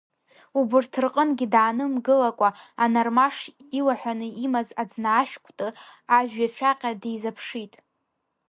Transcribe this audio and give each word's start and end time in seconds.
Убырҭ 0.59 0.93
рҟынгьы 1.03 1.47
даанымгылакәа, 1.53 2.49
анармаш 2.83 3.37
илаҳәаны 3.77 4.27
имаз 4.45 4.69
аӡнаашә 4.81 5.35
кәты 5.43 5.67
ажәҩашәаҟьа 6.17 6.91
дизаԥшит. 7.01 7.73